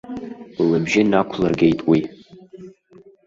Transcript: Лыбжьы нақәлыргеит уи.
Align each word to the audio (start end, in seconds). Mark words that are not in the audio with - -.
Лыбжьы 0.67 1.01
нақәлыргеит 1.09 1.79
уи. 1.89 1.99